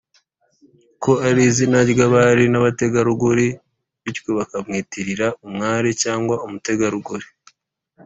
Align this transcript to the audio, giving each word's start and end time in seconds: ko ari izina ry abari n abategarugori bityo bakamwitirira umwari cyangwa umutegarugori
ko 1.03 1.11
ari 1.27 1.41
izina 1.49 1.79
ry 1.91 1.99
abari 2.07 2.43
n 2.49 2.55
abategarugori 2.59 3.47
bityo 4.01 4.29
bakamwitirira 4.37 5.27
umwari 5.47 5.89
cyangwa 6.03 6.35
umutegarugori 6.45 7.27